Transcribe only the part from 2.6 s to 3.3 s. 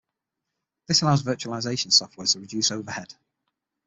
overhead.